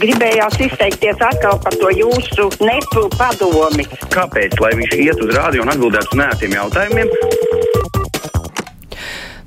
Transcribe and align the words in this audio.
gribējās 0.00 0.58
izteikties 0.68 1.20
atkal 1.22 1.58
par 1.62 1.76
to 1.80 1.92
jūsu 1.96 2.48
nepu 2.64 3.06
padomi. 3.18 3.86
Kāpēc? 4.12 4.58
Lai 4.62 4.72
viņš 4.78 4.98
iet 4.98 5.24
uz 5.24 5.34
rādio 5.36 5.64
un 5.64 5.72
atbildētu 5.74 6.14
uz 6.14 6.22
nētiem 6.22 6.56
jautājumiem. 6.60 7.12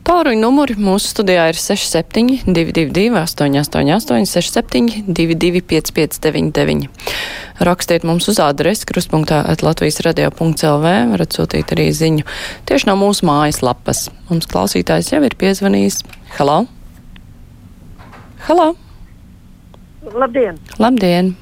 Tāruņa 0.05 0.37
numuri 0.37 0.75
mūsu 0.77 1.09
studijā 1.15 1.47
ir 1.49 1.57
6722, 1.57 3.07
888, 3.17 4.27
672, 4.29 5.63
559, 5.65 6.85
Rakstiet 7.65 8.05
mums 8.05 8.29
uz 8.29 8.37
adresi 8.43 8.85
krustpunktā 8.85 9.41
Latvijas 9.65 9.97
radio.clv, 10.05 10.93
varat 11.15 11.35
sūtīt 11.39 11.73
arī 11.73 11.89
ziņu 11.95 12.29
tieši 12.69 12.91
no 12.91 12.99
mūsu 13.01 13.25
mājaslapas. 13.25 14.09
Mums 14.29 14.45
klausītājs 14.51 15.15
jau 15.15 15.25
ir 15.25 15.39
piezvanījis. 15.41 16.03
Halo! 16.37 16.65
Halo! 18.45 18.73
Labdien! 20.13 20.59
Labdien! 20.79 21.33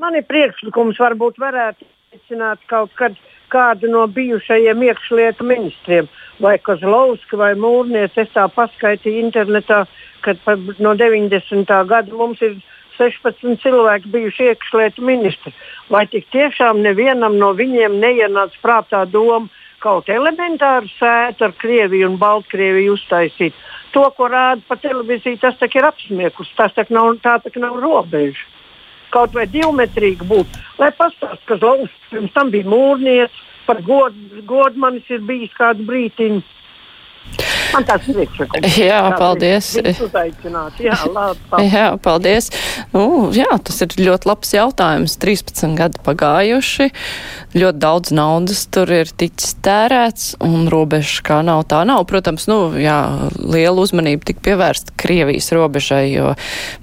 Man 0.00 0.16
ir 0.18 0.26
priekšlikums, 0.28 0.98
varbūt 1.00 1.38
varētu 1.40 1.86
aicināt 2.14 2.60
kaut 2.70 2.90
kad 2.98 3.14
kādu 3.52 3.88
no 3.92 4.02
bijušajiem 4.10 4.82
iekšlietu 4.88 5.46
ministriem, 5.46 6.08
vai 6.42 6.56
Kozlovska 6.58 7.38
vai 7.38 7.52
Mūrnieks. 7.54 8.18
Es 8.18 8.32
tā 8.34 8.48
paskaitīju 8.52 9.22
internetā, 9.28 9.84
ka 10.26 10.34
no 10.82 10.96
90. 10.98 11.70
gada 11.86 12.12
mums 12.12 12.42
ir 12.42 12.58
16 12.98 13.62
cilvēki 13.62 14.10
bijuši 14.12 14.50
iekšlietu 14.50 15.04
ministri. 15.04 15.54
Vai 15.92 16.06
tik 16.10 16.26
tiešām 16.34 16.82
nevienam 16.82 17.38
no 17.38 17.52
viņiem 17.54 18.00
neienāca 18.02 18.60
prātā 18.64 19.04
doma 19.06 19.46
kaut 19.86 20.10
elementāru 20.10 20.90
sētu 20.98 21.46
ar 21.46 21.56
Krieviju 21.62 22.10
un 22.10 22.20
Baltkrieviju 22.20 22.98
uztaisīt? 22.98 23.54
to, 23.96 24.04
ko 24.16 24.28
rāda 24.28 24.60
pa 24.68 24.76
televīziju, 24.80 25.40
tas 25.40 25.56
ir 25.64 25.88
apsmieklus. 25.88 26.52
Tas 26.58 26.74
tak 26.76 26.92
nav, 26.92 27.14
tā 27.24 27.38
tak 27.44 27.56
nav 27.60 27.78
robeža. 27.80 28.44
Kaut 29.14 29.32
vai 29.36 29.46
divmetrīgi 29.48 30.26
būtu. 30.28 30.60
Lai 30.80 30.90
pastāstītu, 30.98 31.46
ka 31.48 31.56
Zvaigznes 31.62 31.94
pirms 32.10 32.34
tam 32.34 32.50
bija 32.52 32.68
mūrnieks, 32.68 33.44
par 33.66 33.80
godu 33.86 34.42
god 34.46 34.76
manis 34.76 35.08
ir 35.08 35.24
bijis 35.24 35.54
kādu 35.56 35.86
brīdiņu. 35.88 36.42
Man 37.74 37.84
tāds 37.86 38.06
priekšlikums. 38.08 38.76
Jā, 38.80 39.00
paldies. 39.18 39.70
Jā, 39.76 40.96
labi, 41.10 41.40
paldies. 41.50 41.72
jā, 41.76 41.86
paldies. 42.02 42.48
Nu, 42.94 43.02
jā, 43.34 43.48
tas 43.66 43.82
ir 43.84 43.96
ļoti 44.00 44.30
labs 44.30 44.52
jautājums. 44.56 45.16
13 45.22 45.76
gadi 45.78 46.00
pagājuši, 46.06 46.88
ļoti 47.56 47.82
daudz 47.82 48.14
naudas 48.16 48.64
tur 48.72 48.92
ir 48.94 49.10
ticis 49.10 49.56
tērēts, 49.66 50.36
un 50.46 50.70
robeža 50.72 51.24
kā 51.26 51.40
nav 51.46 51.66
tā 51.70 51.82
nav. 51.88 52.06
Protams, 52.08 52.48
nu, 52.50 52.60
jā, 52.80 52.98
liela 53.42 53.84
uzmanība 53.84 54.30
tika 54.30 54.44
pievērsta 54.50 54.96
Krievijas 55.00 55.50
robežai, 55.56 56.06
jo 56.14 56.32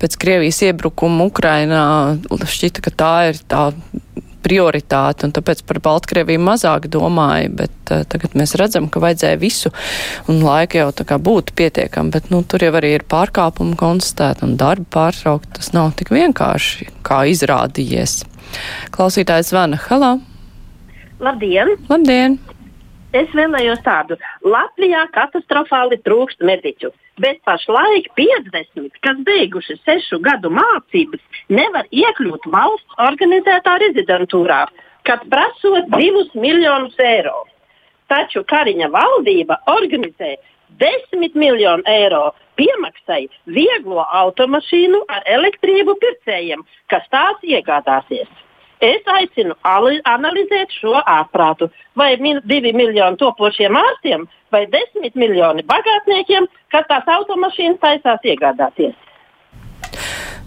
pēc 0.03 0.19
Krievijas 0.21 0.61
iebrukuma 0.67 1.29
Ukrainā 1.31 1.85
šķita, 2.29 2.85
ka 2.85 2.93
tā 2.93 3.15
ir 3.31 3.41
tā 3.49 3.69
prioritāte, 4.43 5.27
un 5.27 5.33
tāpēc 5.35 5.63
par 5.67 5.79
Baltkrieviju 5.83 6.41
mazāk 6.43 6.89
domāju, 6.93 7.51
bet 7.63 7.93
uh, 7.93 8.03
tagad 8.09 8.37
mēs 8.39 8.55
redzam, 8.59 8.89
ka 8.91 9.01
vajadzēja 9.03 9.39
visu, 9.41 9.73
un 10.31 10.43
laika 10.45 10.83
jau 10.83 10.91
tā 10.95 11.07
kā 11.09 11.19
būtu 11.21 11.55
pietiekami, 11.59 12.13
bet, 12.13 12.29
nu, 12.33 12.43
tur 12.47 12.65
jau 12.65 12.73
arī 12.79 12.95
ir 12.97 13.07
pārkāpumi 13.09 13.77
konstatēti, 13.79 14.45
un 14.47 14.57
darba 14.59 14.89
pārtraukt, 14.99 15.49
tas 15.57 15.73
nav 15.75 15.95
tik 15.99 16.13
vienkārši, 16.13 16.91
kā 17.07 17.23
izrādījies. 17.31 18.21
Klausītājs 18.93 19.53
Vana, 19.55 19.79
halā! 19.89 20.17
Labdien! 21.23 21.77
Labdien! 21.89 22.41
Es 23.13 23.29
vēlējos 23.37 23.81
tādu. 23.85 24.15
Latvijā 24.41 25.03
katastrofāli 25.13 25.99
trūkst 26.01 26.39
mediķu, 26.49 26.89
bet 27.21 27.43
pašlaik 27.45 28.07
50, 28.17 28.95
kas 29.05 29.19
beiguši 29.27 29.77
sešu 29.83 30.17
gadu 30.25 30.49
mācības, 30.53 31.21
nevar 31.53 31.85
iekļūt 31.93 32.47
valsts 32.55 32.97
organizētā 33.05 33.75
rezidentūrā, 33.85 34.63
kad 35.05 35.27
prasot 35.29 35.91
divus 35.93 36.33
miljonus 36.33 36.97
eiro. 37.05 37.43
Taču 38.09 38.41
Kariņa 38.49 38.89
valdība 38.93 39.59
organizē 39.69 40.33
10 40.81 41.37
miljonu 41.37 41.85
eiro 41.85 42.31
piemaksai 42.57 43.27
vieglo 43.45 44.07
automašīnu 44.23 45.03
ar 45.13 45.21
elektrību 45.37 45.95
pircējiem, 46.01 46.65
kas 46.89 47.05
tās 47.13 47.45
iegādāsies. 47.45 48.29
Es 48.83 49.05
aicinu 49.07 49.55
analizēt 49.63 50.73
šo 50.79 50.97
ārprātu. 50.99 51.69
Vai 51.95 52.15
min, 52.19 52.41
divi 52.49 52.73
miljoni 52.73 53.19
topošiem 53.21 53.77
ārstiem 53.77 54.27
vai 54.51 54.65
desmit 54.71 55.15
miljoni 55.15 55.63
bagātniekiem, 55.67 56.49
kas 56.73 56.89
tās 56.89 57.07
automašīnas 57.07 57.81
taisās 57.81 58.25
iegādāties? 58.25 58.95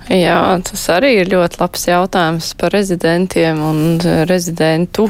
Jā, 0.06 0.38
tas 0.62 0.84
arī 0.94 1.16
ir 1.18 1.30
ļoti 1.32 1.58
labs 1.58 1.88
jautājums 1.88 2.52
par 2.60 2.70
rezidentiem 2.70 3.58
un 3.58 3.80
rezidentu 4.30 5.08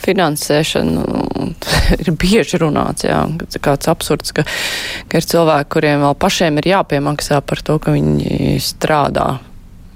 finansēšanu. 0.00 1.04
ir 2.00 2.08
bieži 2.16 2.60
runāts, 2.62 3.04
jā, 3.04 3.20
kāds 3.60 3.90
absurds, 3.90 4.32
ka, 4.32 4.46
ka 5.10 5.20
ir 5.20 5.28
cilvēki, 5.28 5.68
kuriem 5.74 6.06
vēl 6.06 6.16
pašiem 6.24 6.60
ir 6.62 6.70
jāpiemaksā 6.72 7.42
par 7.44 7.60
to, 7.66 7.76
ka 7.82 7.92
viņi 7.92 8.56
strādā 8.64 9.34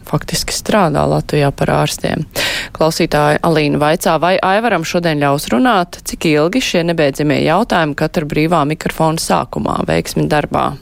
faktiski 0.05 0.55
strādā 0.55 1.07
Latvijā 1.09 1.51
par 1.57 1.73
ārstiem. 1.81 2.27
Klausītāja 2.75 3.39
Alīna 3.47 3.79
vaicā, 3.79 4.17
vai 4.23 4.35
Aivaram 4.43 4.85
šodien 4.87 5.21
ļaus 5.23 5.47
runāt, 5.53 6.01
cik 6.09 6.27
ilgi 6.33 6.63
šie 6.65 6.83
nebeidzamie 6.89 7.39
jautājumi 7.45 7.95
katra 7.99 8.27
brīvā 8.27 8.65
mikrofona 8.67 9.23
sākumā, 9.23 9.79
veiksmi 9.87 10.27
darbā. 10.31 10.73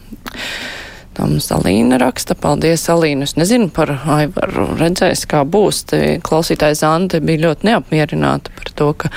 Tā 1.12 1.26
mums 1.28 1.50
Alīna 1.52 1.98
raksta. 2.00 2.32
Paldies, 2.40 2.86
Alīna. 2.88 3.26
Es 3.28 3.36
nezinu 3.36 3.68
par 3.74 3.92
Aivaru. 3.92 4.70
Redzēs, 4.80 5.26
kā 5.28 5.42
būs. 5.44 5.84
Klausītājs 6.24 6.80
Zante 6.80 7.20
bija 7.20 7.44
ļoti 7.48 7.68
neapmierināta 7.68 8.54
par 8.56 8.72
to, 8.80 8.88
ka, 9.04 9.12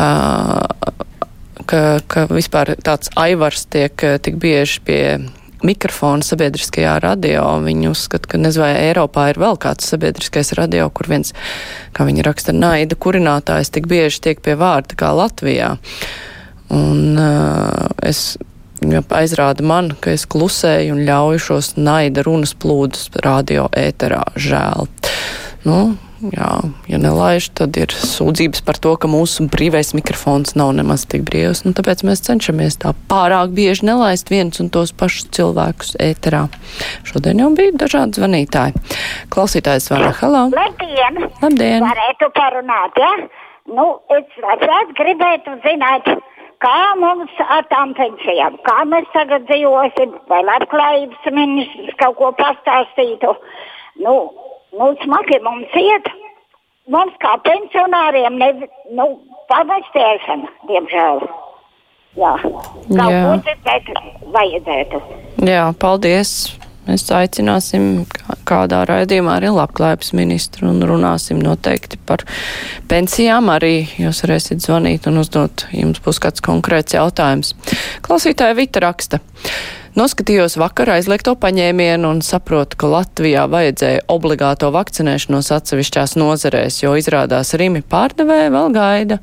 uh, 0.00 0.96
ka, 1.68 1.82
ka 2.08 2.26
vispār 2.32 2.72
tāds 2.80 3.12
Aivars 3.20 3.68
tiek 3.68 4.08
tik 4.24 4.40
bieži 4.40 4.80
pie 4.88 5.04
mikrofonu 5.66 6.26
sabiedriskajā 6.26 6.98
radio. 7.04 7.44
Viņi 7.64 7.90
uzskata, 7.90 8.30
ka 8.30 8.40
nezinu, 8.40 8.64
vai 8.66 8.72
Eiropā 8.88 9.28
ir 9.32 9.40
vēl 9.42 9.58
kāds 9.62 9.88
sabiedriskais 9.92 10.54
radio, 10.58 10.88
kur 10.94 11.10
viens, 11.12 11.34
kā 11.96 12.06
viņi 12.08 12.26
raksta, 12.26 12.54
naida 12.56 12.98
kurinātājs 12.98 13.72
tik 13.74 13.88
bieži 13.90 14.22
tiek 14.28 14.44
pie 14.44 14.56
vārda 14.58 14.98
kā 14.98 15.12
Latvijā. 15.16 15.74
Un 16.72 17.20
uh, 17.20 17.90
es 18.02 18.36
aizrāda 19.12 19.62
man, 19.62 19.92
ka 20.00 20.14
es 20.16 20.24
klusēju 20.26 20.96
un 20.96 21.04
ļauju 21.06 21.42
šos 21.46 21.74
naida 21.76 22.24
runas 22.26 22.54
plūdus 22.54 23.10
radio 23.22 23.68
ēterā. 23.76 24.24
Žēl. 24.36 24.88
Nu, 25.68 25.78
jā, 26.30 26.50
ja 26.90 26.98
nelaiž, 27.00 27.48
tad 27.58 27.76
ir 27.80 27.92
sūdzības 27.94 28.62
par 28.66 28.78
to, 28.82 28.94
ka 29.00 29.10
mūsu 29.10 29.48
brīvais 29.50 29.92
mikrofons 29.96 30.54
nav 30.58 30.72
nemaz 30.78 31.04
tik 31.10 31.24
brīvs. 31.28 31.64
Nu, 31.66 31.74
tāpēc 31.76 32.04
mēs 32.06 32.22
cenšamies 32.26 32.78
tā 32.84 32.92
pārāk 33.10 33.54
bieži 33.56 33.88
nelaist 33.88 34.30
viens 34.32 34.60
un 34.62 34.70
tos 34.72 34.94
pašus 34.94 35.30
cilvēkus 35.34 35.96
ēterā. 36.02 36.44
Šodien 37.08 37.42
jau 37.42 37.50
bija 37.56 37.74
dažādi 37.84 38.20
zvanītāji. 38.20 38.78
Klausītājs 39.32 39.90
vārā 39.92 40.12
Halo! 40.20 40.44
Labdien! 40.54 41.24
Labdien! 41.42 41.88
Varētu 41.88 42.30
parunāt, 42.36 43.00
ja? 43.02 43.12
Nu, 43.72 43.88
es 44.14 44.38
labprāt 44.42 44.94
gribētu 44.98 45.56
zināt, 45.66 46.08
kā 46.62 46.78
mums 47.00 47.42
ar 47.46 47.66
tām 47.70 47.94
pensijām, 47.98 48.58
kā 48.66 48.82
mēs 48.90 49.08
tagad 49.14 49.46
dzīvosim, 49.50 50.14
vai 50.30 50.42
labklājības 50.46 51.30
ministrs 51.34 51.98
kaut 52.02 52.18
ko 52.18 52.32
pastāstītu. 52.38 53.34
Nu, 54.02 54.14
nu, 54.78 54.92
smagi 55.04 55.38
mums 55.44 55.78
iet. 55.78 56.10
Mums 56.90 57.14
kā 57.22 57.36
pensionāriem 57.46 58.40
ne, 58.40 58.48
nu, 58.98 59.06
pavastēšana, 59.52 60.50
diemžēl. 60.70 61.22
Jā, 62.18 62.32
kaut 62.42 62.90
ko 62.98 63.36
dzirdēt 63.46 63.92
vajadzētu. 64.34 65.00
Jā, 65.48 65.70
paldies! 65.80 66.34
Mēs 66.82 67.04
aicināsim 67.14 68.08
kādā 68.48 68.80
raidījumā 68.88 69.36
arī 69.38 69.52
labklājības 69.54 70.08
ministru 70.18 70.66
un 70.72 70.82
runāsim 70.82 71.38
noteikti 71.38 72.00
par 72.08 72.24
pensijām. 72.90 73.52
Arī 73.54 73.84
jūs 74.02 74.24
varēsiet 74.24 74.64
zvanīt 74.64 75.06
un 75.06 75.20
uzdot, 75.22 75.68
jums 75.70 76.02
būs 76.02 76.18
kāds 76.24 76.42
konkrēts 76.42 76.98
jautājums. 76.98 77.54
Klausītāja 78.02 78.58
Vita 78.58 78.82
raksta. 78.82 79.22
Noskatījos 79.92 80.54
vakar 80.56 80.88
aizliegto 80.94 81.34
paņēmienu 81.36 82.08
un 82.14 82.20
saprotu, 82.24 82.78
ka 82.80 82.88
Latvijā 82.88 83.42
vajadzēja 83.52 84.06
obligāto 84.14 84.70
vakcinēšanos 84.72 85.50
atsevišķās 85.52 86.14
nozarēs, 86.16 86.78
jo 86.80 86.94
izrādās 86.96 87.52
Rimi 87.60 87.82
pārdevēja 87.84 88.54
vēl 88.54 88.72
gaida, 88.72 89.18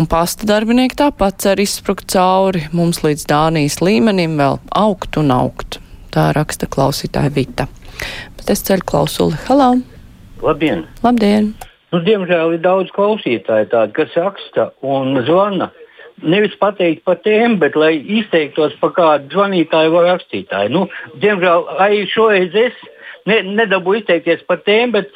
un 0.00 0.08
pasta 0.08 0.48
darbinieki 0.48 0.96
tāpat 1.02 1.44
cer 1.44 1.60
izsprukt 1.60 2.08
cauri 2.14 2.64
mums 2.72 3.02
līdz 3.04 3.26
Dānijas 3.28 3.82
līmenim 3.84 4.40
vēl 4.40 4.56
augt 4.80 5.20
un 5.20 5.28
augt. 5.34 5.76
Tā 6.08 6.30
raksta 6.32 6.64
klausītāja 6.72 7.34
Vita. 7.34 7.66
Bet 8.40 8.48
es 8.56 8.64
ceļu 8.64 8.88
klausuli. 8.88 9.36
Halo! 9.44 9.74
Labdien! 10.40 10.86
Labdien! 11.04 11.52
Nu, 11.92 12.00
diemžēl 12.08 12.56
ir 12.56 12.64
daudz 12.64 12.88
klausītāju, 12.96 13.68
tādu, 13.76 13.92
kas 14.00 14.16
raksta 14.16 14.70
un 14.80 15.20
zvana. 15.28 15.68
Nevis 16.22 16.56
pateikt 16.58 17.04
par 17.06 17.20
tēmu, 17.22 17.60
bet 17.62 17.76
lai 17.78 17.92
izteiktos 18.18 18.74
par 18.80 18.90
kādu 18.96 19.30
zvanītāju 19.36 19.92
vai 19.94 20.04
rakstītāju. 20.08 20.72
Nu, 20.74 20.86
diemžēl 21.22 21.68
arī 21.78 22.04
šoreiz 22.10 22.56
es 22.58 22.74
ne, 23.28 23.42
nedabūju 23.60 24.02
izteikties 24.02 24.42
par 24.48 24.62
tēmu, 24.66 24.98
bet 24.98 25.12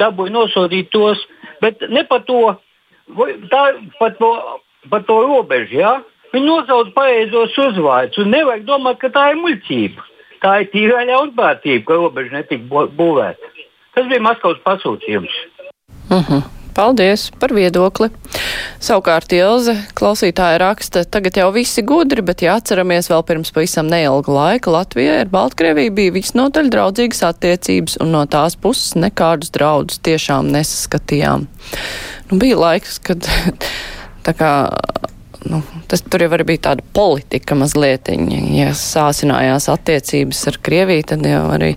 dabūju 0.00 0.32
nosodīt 0.32 0.90
tos. 0.94 1.20
Bet 1.60 1.84
ne 1.92 2.04
par 2.08 2.24
to, 2.28 2.54
tā, 3.52 3.62
par 4.00 4.16
to, 4.20 4.32
par 4.90 5.04
to 5.08 5.20
robežu. 5.28 5.78
Ja? 5.82 5.94
Viņi 6.32 6.48
nosauc 6.48 6.90
pareizos 6.96 7.54
uzvārdus. 7.68 8.26
Nevajag 8.26 8.66
domāt, 8.68 8.98
ka 9.02 9.12
tā 9.14 9.30
ir 9.34 9.40
muļķība. 9.42 10.08
Tā 10.44 10.56
ir 10.60 10.72
tīra 10.72 11.04
ļaunprātība, 11.08 11.84
ka 11.88 12.00
robeža 12.00 12.40
netika 12.40 12.88
būvēta. 12.98 13.52
Tas 13.94 14.08
bija 14.10 14.24
Maskavas 14.24 14.60
pasūtījums. 14.66 15.36
Uh 16.10 16.20
-huh. 16.20 16.42
Paldies 16.74 17.28
par 17.38 17.52
viedokli. 17.54 18.08
Savukārt 18.82 19.30
Ilze 19.36 19.76
klausītāja 19.94 20.58
raksta, 20.58 21.04
tagad 21.06 21.38
jau 21.38 21.46
visi 21.54 21.84
gudri, 21.86 22.24
bet 22.26 22.42
ja 22.42 22.56
atceramies 22.58 23.06
vēl 23.12 23.22
pirms 23.28 23.54
pavisam 23.54 23.86
neilga 23.92 24.34
laika, 24.34 24.72
Latvijai 24.74 25.20
ar 25.22 25.30
Baltkrieviju 25.30 25.94
bija 25.94 26.16
visnotaļ 26.16 26.72
draudzīgas 26.74 27.22
attiecības 27.30 28.00
un 28.02 28.10
no 28.16 28.24
tās 28.26 28.58
puses 28.58 28.96
nekādus 28.98 29.54
draudus 29.54 30.02
tiešām 30.02 30.50
nesaskatījām. 30.54 31.46
Nu, 32.32 32.40
bija 32.42 32.58
laiks, 32.58 32.98
kad 33.06 33.22
tā 34.26 34.34
kā 34.34 34.52
nu, 35.44 35.62
tas 35.86 36.02
tur 36.02 36.24
jau 36.24 36.42
bija 36.42 36.62
tāda 36.70 36.84
politika 36.96 37.56
mazliet. 37.58 38.10
Ja 38.54 38.72
sāsinājās 38.78 39.68
attiecības 39.72 40.42
ar 40.50 40.60
Krieviju, 40.64 41.06
tad 41.14 41.24
jau 41.28 41.46
arī 41.54 41.74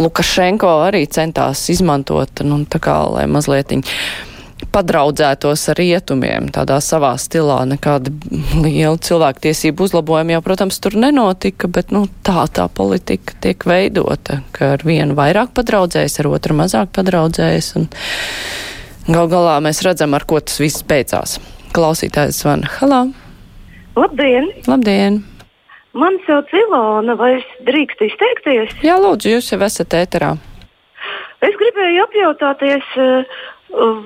Lukašenko 0.00 0.72
arī 0.86 1.04
centās 1.10 1.66
izmantot, 1.72 2.44
nu, 2.46 2.62
tā 2.70 2.80
kā, 2.82 2.96
lai 3.12 3.26
mazliet 3.30 3.74
padraudzētos 4.74 5.64
ar 5.72 5.78
rietumiem, 5.80 6.48
tādā 6.54 6.78
savā 6.84 7.12
stilā. 7.20 7.60
Nekāda 7.70 8.12
liela 8.64 8.96
cilvēktiesību 8.96 9.86
uzlabojuma 9.88 10.36
jau, 10.36 10.42
protams, 10.46 10.80
tur 10.82 10.96
nenotika, 11.00 11.70
bet 11.70 11.94
nu, 11.94 12.06
tā 12.26 12.46
tā 12.54 12.68
politika 12.72 13.36
tiek 13.44 13.66
veidota, 13.68 14.40
ka 14.56 14.74
ar 14.76 14.84
vienu 14.86 15.16
vairāk 15.18 15.54
padraudzējas, 15.56 16.20
ar 16.22 16.30
otru 16.32 16.58
mazāk 16.58 16.92
padraudzējas. 16.96 17.72
Gal 19.10 19.32
galā 19.32 19.56
mēs 19.64 19.82
redzam, 19.86 20.14
ar 20.14 20.26
ko 20.28 20.42
tas 20.44 20.60
viss 20.62 20.86
beidzās. 20.86 21.38
Klausītājs 21.74 22.42
zvana. 22.42 22.70
Halā! 22.78 23.04
Labdien! 23.98 24.50
Labdien! 24.70 25.22
Man 25.92 26.20
sauc 26.22 26.50
Ilona, 26.54 27.16
vai 27.18 27.32
es 27.40 27.46
drīkstu 27.66 28.06
izteikties? 28.06 28.76
Jā, 28.86 28.94
lūdzu, 29.02 29.32
jūs 29.34 29.50
jau 29.50 29.58
esat 29.66 29.96
ēterā. 29.98 30.36
Es 31.42 31.56
gribēju 31.58 32.04
apjautāties, 32.04 32.92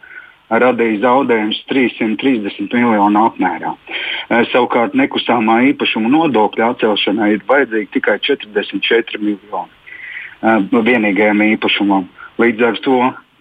radīja 0.50 1.02
zaudējumus 1.04 1.60
330 1.72 2.74
miljonu 2.74 3.26
apmērā. 3.28 3.74
Savukārt 4.52 4.96
nekustamā 4.96 5.60
īpašuma 5.74 6.12
nodokļa 6.14 6.72
atcelšanai 6.74 7.34
ir 7.36 7.44
vajadzīgi 7.48 7.92
tikai 7.98 8.20
44 8.24 9.20
miljoni 9.20 10.82
vienīgajam 10.88 11.44
īpašumam. 11.52 12.08
Līdz 12.38 12.66
ar 12.68 12.82
to, 12.86 12.98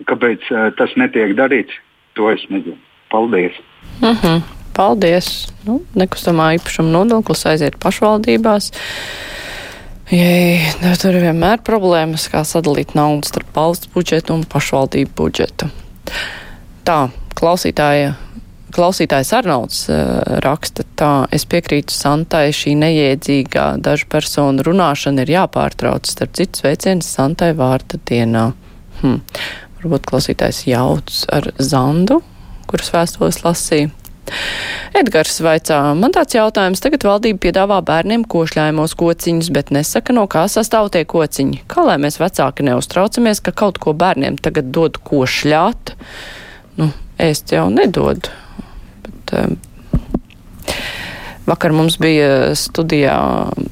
kāpēc 0.08 0.50
tas 0.79 0.94
netiek 0.97 1.37
darīts, 1.37 1.75
to 2.14 2.31
es 2.32 2.44
nezinu. 2.50 2.79
Paldies! 3.11 3.52
Uh 4.02 4.09
mhm. 4.09 4.26
-huh. 4.26 4.43
Paldies! 4.76 5.49
Nu, 5.64 5.81
nekustamā 5.94 6.55
īpašuma 6.59 6.91
nodoklis 6.91 7.47
aiziet 7.47 7.79
pašvaldībās. 7.81 8.73
Jei, 10.11 10.61
tur 11.00 11.17
ir 11.17 11.25
vienmēr 11.25 11.62
problēmas, 11.67 12.29
kā 12.31 12.44
sadalīt 12.44 12.93
naudu 12.94 13.26
starp 13.26 13.56
valsts 13.56 13.88
budžetu 13.94 14.35
un 14.35 14.44
pašvaldību 14.44 15.11
budžetu. 15.17 15.70
Tā, 16.87 17.09
klausītāja 17.35 18.15
klausītājs 18.77 19.33
Arnolds 19.35 19.79
uh, 19.91 20.38
raksta 20.44 20.85
tā, 20.99 21.11
es 21.35 21.47
piekrītu 21.49 21.94
Santai, 21.94 22.50
šī 22.55 22.77
neiedzīgā 22.79 23.69
dažu 23.83 24.09
personu 24.12 24.65
runāšana 24.67 25.25
ir 25.25 25.33
jāpārtrauc, 25.37 26.06
starp 26.06 26.37
citu 26.38 26.62
sveiciens 26.62 27.09
Santai 27.09 27.53
vārta 27.59 27.99
dienā. 28.11 28.50
Hm. 29.00 29.21
Varbūt 29.81 30.09
klausītājs 30.11 30.65
jauc 30.71 31.23
ar 31.33 31.50
Zandu, 31.59 32.21
kuras 32.71 32.93
vēstules 32.94 33.43
lasīja. 33.44 33.93
Edgars 34.97 35.37
vaicā, 35.43 35.79
man 35.94 36.15
tāds 36.15 36.35
jautājums, 36.35 36.81
tagad 36.83 37.05
valdība 37.06 37.44
piedāvā 37.44 37.79
bērniem 37.87 38.25
košļājumos 38.27 38.97
kociņus, 38.99 39.53
bet 39.55 39.71
nesaka, 39.75 40.15
no 40.17 40.27
kā 40.31 40.47
sastāv 40.50 40.90
tie 40.95 41.05
kociņi. 41.07 41.62
Kā 41.71 41.85
lai 41.87 41.99
mēs 42.02 42.19
vecāki 42.19 42.66
neuztraucamies, 42.66 43.43
ka 43.45 43.55
kaut 43.55 43.78
ko 43.83 43.95
bērniem 43.95 44.40
tagad 44.43 44.73
dod 44.75 44.99
košļāt? 45.07 45.95
Nu, 46.76 46.90
ēst 47.23 47.54
jau 47.54 47.68
nedod. 47.73 48.28
Bet, 49.06 49.35
um, 49.38 49.56
Vakar 51.47 51.71
mums 51.71 51.95
bija 52.02 52.54
studijā 52.59 53.16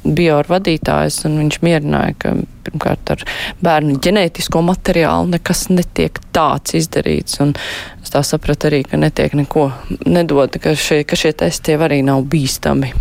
bioru 0.05 0.53
vadītājs, 0.53 1.25
un 1.27 1.41
viņš 1.41 1.57
mierināja, 1.67 2.15
ka 2.23 2.35
pirmkārt 2.69 3.11
ar 3.17 3.25
bērnu 3.67 3.97
ģenētisko 4.05 4.63
materiālu 4.63 5.33
nekas 5.33 5.65
netiek 5.73 6.21
tāds 6.37 6.77
izdarīts. 6.79 7.41
Un 7.43 7.51
es 7.99 8.15
tā 8.15 8.23
sapratu 8.23 8.71
arī, 8.71 8.85
ka 8.87 9.01
netiek 9.03 9.35
neko 9.35 9.67
nedod, 10.07 10.55
ka 10.63 10.77
šie, 10.79 11.01
ka 11.03 11.19
šie 11.19 11.35
testi 11.43 11.75
arī 11.75 11.99
nav 12.07 12.23
bīstami 12.31 12.93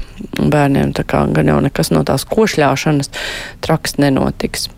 bērniem. 0.42 0.96
Tā 0.98 1.06
kā 1.06 1.22
gan 1.38 1.54
jau 1.54 1.60
nekas 1.68 1.94
no 1.94 2.02
tās 2.08 2.26
košļāšanas 2.34 3.14
traks 3.62 4.00
nenotiks. 4.02 4.72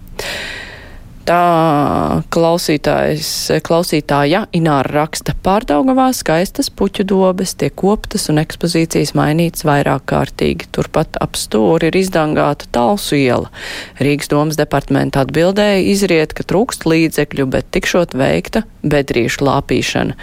Tā 1.26 2.22
klausītājs, 2.30 3.30
klausītāja 3.66 4.44
Ināra 4.54 4.92
raksta 5.00 5.34
pārdaugavā 5.46 6.12
skaistas 6.14 6.70
puķu 6.70 7.02
dobes, 7.10 7.56
tiek 7.58 7.74
koptas 7.82 8.28
un 8.30 8.38
ekspozīcijas 8.44 9.16
mainītas 9.18 9.66
vairāk 9.66 10.06
kārtīgi. 10.12 10.68
Turpat 10.76 11.18
ap 11.26 11.34
stūri 11.42 11.90
ir 11.90 11.98
izdangāta 11.98 12.70
talsu 12.78 13.18
iela. 13.18 13.50
Rīgas 13.98 14.30
domas 14.30 14.60
departamenta 14.62 15.26
atbildēja 15.26 15.82
izriet, 15.96 16.38
ka 16.38 16.46
trūkst 16.46 16.86
līdzekļu, 16.86 17.50
bet 17.58 17.74
tikšot 17.74 18.14
veikta 18.14 18.62
bedrīšu 18.86 19.50
lāpīšana. 19.50 20.14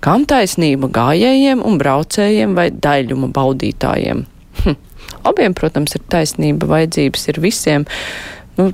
Kam 0.00 0.24
taisnība 0.30 0.88
gājējiem 0.96 1.60
un 1.60 1.76
braucējiem 1.76 2.56
vai 2.56 2.70
daļuma 2.72 3.28
baudītājiem? 3.36 4.24
Hm. 4.64 4.82
Abiem, 5.28 5.52
protams, 5.52 5.92
ir 5.98 6.08
taisnība, 6.08 6.72
vajadzības 6.72 7.32
ir 7.34 7.44
visiem. 7.44 7.90
Nu, 8.56 8.72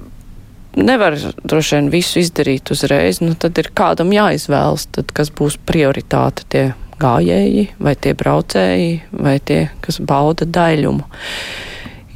nevar 0.77 1.17
droši 1.45 1.77
vien 1.77 1.91
visu 1.93 2.21
izdarīt 2.23 2.71
uzreiz, 2.75 3.21
nu 3.25 3.35
tad 3.39 3.59
ir 3.61 3.71
kādam 3.77 4.13
jāizvēlas, 4.15 4.89
tad 4.95 5.13
kas 5.17 5.31
būs 5.35 5.59
prioritāte 5.67 6.47
tie 6.53 6.65
gājēji, 7.01 7.69
vai 7.83 7.95
tie 7.99 8.15
braucēji, 8.19 8.99
vai 9.13 9.39
tie, 9.43 9.69
kas 9.85 10.01
bauda 10.03 10.47
daļumu. 10.47 11.07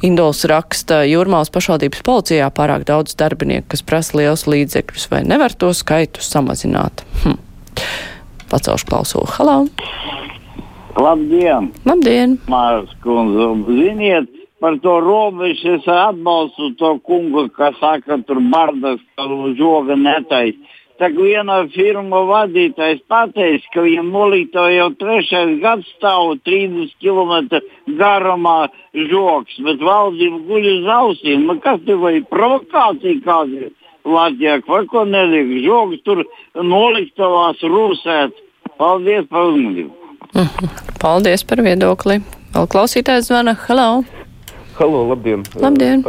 Indols 0.07 0.45
raksta, 0.47 1.01
Jūrmālas 1.03 1.51
pašvaldības 1.51 2.05
policijā 2.07 2.47
pārāk 2.55 2.85
daudz 2.87 3.17
darbinieku, 3.19 3.67
kas 3.73 3.83
prasa 3.83 4.15
liels 4.15 4.45
līdzekļus, 4.47 5.09
vai 5.11 5.25
nevar 5.27 5.51
to 5.51 5.73
skaitu 5.75 6.23
samazināt. 6.23 7.03
Hm. 7.25 7.35
Pacelšu 8.49 8.87
klausulu. 8.87 9.27
Halā! 9.35 9.57
Labdien! 10.99 11.69
Labdien! 11.87 12.39
Māras 12.49 12.95
kundze, 13.03 13.51
ziniet, 13.67 14.38
par 14.59 14.79
to 14.83 14.99
robežu 15.03 15.77
es 15.77 15.87
atbalstu 15.87 16.73
to 16.79 16.97
kungu, 17.05 17.47
kas 17.55 17.77
saka, 17.79 18.19
tur 18.27 18.41
bardas, 18.51 18.99
ka 19.15 19.27
žoga 19.57 19.95
netais. 19.95 20.55
Tā 20.99 21.07
kā 21.13 21.23
viena 21.23 21.61
firma 21.71 22.25
vadītājs 22.27 22.99
pateica, 23.07 23.69
ka 23.71 23.85
viņam 23.85 24.09
molīto 24.11 24.65
jau 24.67 24.89
trešais 24.99 25.53
gads 25.61 25.87
stāv 25.95 26.33
30 26.43 26.91
km 26.99 27.61
garumā 28.01 28.67
žoks, 29.07 29.61
bet 29.63 29.79
valdība 29.79 30.41
guļ 30.49 30.67
uz 30.73 30.91
ausīm. 30.97 31.47
Nu, 31.47 31.55
kas 31.63 31.79
te 31.87 31.95
vai 31.95 32.19
provokācija 32.27 33.23
kāda 33.23 33.63
ir? 33.69 33.71
Latvijā 34.09 34.59
vai 34.67 34.83
ko 34.91 35.05
neliek 35.07 35.55
žogs 35.63 36.03
tur 36.03 36.25
noliktavās 36.55 37.63
rūsēt. 37.63 38.35
Paldies 38.79 39.27
par 39.31 39.53
uzmanību! 39.53 39.91
Paldies 40.99 41.47
par 41.47 41.63
viedokli! 41.63 42.19
Vēl 42.55 42.71
klausītājs 42.75 43.31
zvana. 43.31 43.55
Hello! 43.67 44.18
Halo, 44.79 45.03
labdien! 45.09 45.43
Labdien! 45.59 46.05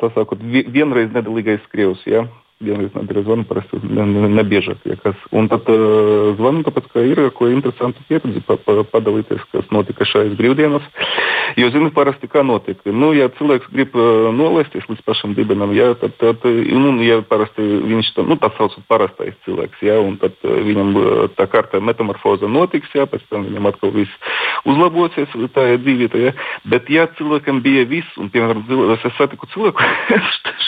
Tā 0.00 0.08
sakot, 0.14 0.40
vienreiz 0.72 1.10
nedalīgais 1.12 1.64
krievs, 1.68 2.00
jā. 2.08 2.24
Ja? 2.24 2.45
Vienreiz 2.64 2.94
nedēļā 2.96 3.22
zvanu, 3.26 3.44
parasti 3.48 3.78
ne, 3.84 4.04
ne, 4.08 4.28
nebiežāk 4.38 4.84
liekas. 4.88 5.18
Un 5.36 5.50
tad 5.52 5.66
uh, 5.68 6.32
zvanu, 6.38 6.62
tāpēc, 6.64 6.86
ka 6.92 7.02
ir 7.04 7.20
ko 7.36 7.50
interesantu 7.52 8.00
pieredzi 8.08 8.40
pa, 8.46 8.56
pa, 8.56 8.78
padalīties, 8.94 9.42
kas 9.52 9.68
notika 9.74 10.06
šajās 10.08 10.36
brīvdienās. 10.38 10.86
Jo, 11.60 11.68
zini, 11.74 11.92
parasti 11.94 12.28
kā 12.32 12.42
notiek. 12.46 12.80
Nu, 12.88 13.12
ja 13.16 13.28
cilvēks 13.36 13.68
grib 13.72 13.96
uh, 13.96 14.30
nolaisties 14.34 14.88
līdz 14.88 15.04
pašam 15.04 15.36
dibenam, 15.36 15.74
jā, 15.76 15.92
tad, 16.00 16.16
tad 16.20 16.46
nu, 16.46 16.96
ja 17.04 17.20
parasti 17.28 17.62
viņš 17.62 18.12
tā, 18.16 18.24
nu, 18.26 18.38
tā 18.40 18.50
sauc 18.56 18.74
parastais 18.88 19.36
cilvēks, 19.44 19.84
jā, 19.84 20.00
un 20.00 20.16
tad 20.22 20.36
uh, 20.40 20.56
viņam 20.66 20.96
uh, 20.96 21.22
tā 21.36 21.48
kārtā 21.52 21.82
metamorfoza 21.84 22.48
notiks, 22.48 22.92
jā, 22.96 23.04
pēc 23.10 23.28
tam 23.28 23.44
viņam 23.50 23.70
atkal 23.72 23.92
viss 23.94 24.32
uzlabosies, 24.66 25.36
tā 25.54 25.68
ir 25.74 25.84
dzīvība, 25.84 26.24
jā. 26.24 26.34
Bet, 26.72 26.88
ja 26.92 27.06
cilvēkam 27.20 27.60
bija 27.64 27.84
viss, 27.88 28.16
un, 28.20 28.32
piemēram, 28.32 28.64
es 28.96 29.06
satiku 29.20 29.48
cilvēku, 29.52 29.84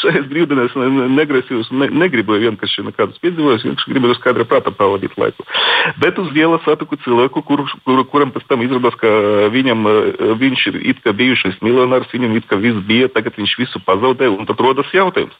šajās 0.02 0.28
brīvdienās 0.30 0.76
negrasījos 1.16 1.72
ne, 1.78 1.88
negribēju 2.04 2.48
vienkārši 2.48 2.86
nekādus 2.88 3.20
piedzīvojumus, 3.22 3.66
vienkārši 3.66 3.92
gribēju 3.92 4.16
uz 4.16 4.22
kadra 4.24 4.46
prāta 4.48 4.72
pavadīt 4.74 5.16
laiku. 5.20 5.46
Bet 6.02 6.18
uz 6.20 6.30
ielas 6.36 6.64
satiku 6.66 6.98
cilvēku, 7.04 7.42
kur, 7.46 7.64
kur, 7.86 8.02
kuram 8.10 8.32
pēc 8.34 8.46
tam 8.50 8.64
izrādās, 8.66 8.96
ka 9.00 9.08
viņam, 9.54 9.86
eh, 9.88 10.34
viņš 10.42 10.66
ir 10.72 10.80
it 10.92 11.02
kā 11.04 11.14
bijušais 11.16 11.60
miljonārs, 11.64 12.10
viņam 12.12 12.36
it 12.36 12.48
kā 12.50 12.60
viss 12.60 12.84
bija, 12.88 13.08
tagad 13.12 13.38
viņš 13.38 13.56
visu 13.58 13.82
pazaudēja, 13.86 14.34
un 14.38 14.46
tad 14.48 14.60
rodas 14.60 14.90
jautājums, 14.92 15.34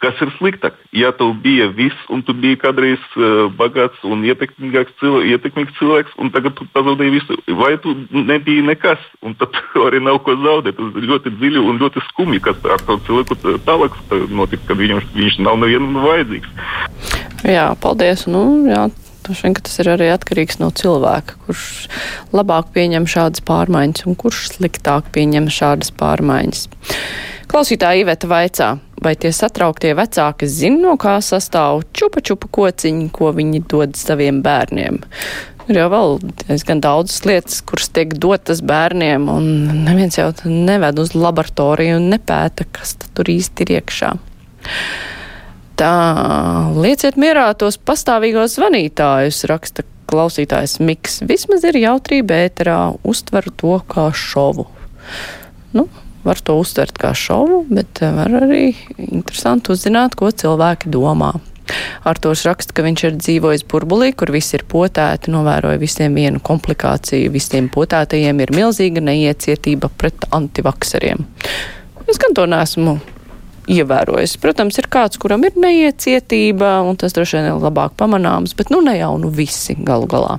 kas 0.00 0.20
ir 0.20 0.32
sliktāk? 0.38 0.78
Ja 0.92 1.12
tev 1.12 1.34
bija 1.42 1.68
viss, 1.68 1.96
un 2.08 2.22
tu 2.22 2.34
biji 2.34 2.58
kādreiz 2.60 3.00
uh, 3.16 3.48
bagāts 3.52 4.00
un 4.06 4.24
ietekmīgs 4.24 4.94
cilvēks, 5.00 5.28
ietekmīgs 5.34 5.76
cilvēks, 5.78 6.16
un 6.18 6.30
tagad 6.34 6.56
tu 6.58 6.66
pazaudēji 6.74 7.14
visu, 7.18 7.36
vai 7.58 7.76
tu 7.82 7.94
nebija 8.10 8.64
nekas, 8.64 9.00
un 9.22 9.34
tad 9.34 9.56
arī 9.86 10.00
nav 10.02 10.20
ko 10.24 10.36
zaudēt. 10.36 10.78
Tas 10.80 11.08
ļoti 11.10 11.32
dziļi 11.38 11.62
un 11.64 11.80
ļoti 11.80 12.02
skumji, 12.10 12.42
kas 12.44 12.60
ar 12.64 12.82
to 12.86 12.98
cilvēku 13.06 13.36
tālāk 13.66 13.96
notika, 14.30 14.70
kad 14.70 14.80
viņam, 14.80 15.02
viņš 15.16 15.40
nav 15.44 15.58
nevienam 15.60 15.79
ikdienu 15.80 16.04
vajadzīgs. 16.04 16.50
Jā, 17.48 17.70
paldies. 17.80 18.26
Nu, 18.30 18.44
jā. 18.68 18.88
Vien, 19.30 19.54
tas 19.54 19.76
ir 19.78 19.86
arī 19.92 20.08
atkarīgs 20.10 20.58
no 20.58 20.72
cilvēka, 20.74 21.36
kurš 21.44 21.64
labāk 22.34 22.72
pieņem 22.74 23.04
šādas 23.06 23.44
pārmaiņas 23.46 24.06
un 24.08 24.16
kurš 24.18 24.56
sliktāk 24.56 25.12
pieņem 25.14 25.46
šādas 25.52 25.92
pārmaiņas. 26.00 26.64
Klausītāja 27.50 28.02
Iveta 28.02 28.30
vaicā, 28.30 28.70
vai 29.02 29.12
tie 29.20 29.30
satrauktie 29.34 29.92
vecāki 29.98 30.48
zina, 30.50 30.80
no 30.88 30.96
kā 30.98 31.16
sastāv 31.22 31.84
čupa 31.94 32.24
čupa 32.26 32.50
kociņi, 32.50 33.06
ko 33.14 33.30
viņi 33.36 33.62
dod 33.70 33.94
saviem 33.98 34.40
bērniem. 34.42 34.98
Ir 35.70 35.78
jau 35.78 35.86
vēl 35.92 36.16
diezgan 36.48 36.82
daudzas 36.82 37.22
lietas, 37.28 37.60
kuras 37.62 37.92
tiek 37.94 38.16
dotas 38.18 38.64
bērniem, 38.66 39.28
un 39.30 39.46
neviens 39.84 40.18
jau 40.18 40.32
neved 40.48 40.98
uz 40.98 41.14
laboratoriju 41.14 42.00
un 42.00 42.10
nepēta, 42.16 42.66
kas 42.74 42.96
tur 43.14 43.30
īsti 43.30 43.66
ir 43.66 43.76
iekšā. 43.78 44.14
Tā, 45.80 45.94
lieciet 46.76 47.16
mierā 47.16 47.46
tos 47.56 47.78
pastāvīgos 47.80 48.58
zvanītājus, 48.58 49.46
raksta 49.48 49.84
klausītājs 50.10 50.76
Miks. 50.84 51.22
Vismaz 51.24 51.64
ir 51.64 51.78
jautrība 51.80 52.36
ēterā, 52.44 52.78
uztveru 53.08 53.52
to 53.56 53.78
kā 53.88 54.10
šovu. 54.12 54.66
Nu, 55.72 55.86
var 56.26 56.42
to 56.44 56.58
uztvert 56.60 56.98
kā 57.00 57.14
šovu, 57.16 57.62
bet 57.70 58.02
var 58.02 58.42
arī 58.42 58.74
interesanti 59.06 59.72
uzzināt, 59.72 60.18
ko 60.20 60.28
cilvēki 60.28 60.92
domā. 60.92 61.32
Artošs 62.04 62.44
raksta, 62.44 62.74
ka 62.76 62.84
viņš 62.84 63.04
ir 63.06 63.16
dzīvojis 63.16 63.64
burbulī, 63.70 64.10
kur 64.12 64.34
viss 64.34 64.52
ir 64.58 64.66
potēti, 64.68 65.32
novēroja 65.32 65.80
visiem 65.80 66.18
vienu 66.18 66.42
komplikāciju. 66.44 67.30
Visiem 67.32 67.70
potētajiem 67.72 68.44
ir 68.44 68.52
milzīga 68.52 69.00
neiecietība 69.06 69.88
pret 69.96 70.28
antivakseriem. 70.34 71.24
Es 72.10 72.20
gan 72.20 72.36
to 72.36 72.44
nesmu 72.50 72.98
ievērojis. 73.70 74.36
Protams, 74.42 74.78
ir 74.80 74.88
kāds, 74.92 75.20
kuram 75.20 75.44
ir 75.46 75.56
neiecietība, 75.60 76.80
un 76.86 76.98
tas 77.00 77.14
droši 77.16 77.38
vien 77.38 77.50
ir 77.52 77.62
labāk 77.62 77.94
pamanāms, 78.00 78.56
bet 78.58 78.72
nu 78.74 78.82
ne 78.84 78.96
jau 78.98 79.14
nu 79.22 79.30
visi 79.34 79.76
galu 79.78 80.08
galā. 80.10 80.38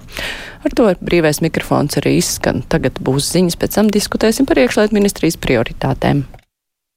Ar 0.61 0.75
to 0.77 0.91
brīvais 1.01 1.41
mikrofons 1.41 1.97
arī 2.01 2.17
izskan. 2.19 2.61
Tagad 2.69 3.00
būs 3.01 3.31
ziņas, 3.33 3.57
pēc 3.61 3.79
tam 3.79 3.89
diskutēsim 3.93 4.50
par 4.50 4.61
iekšlietu 4.61 4.97
ministrijas 4.97 5.39
prioritātēm. 5.41 6.25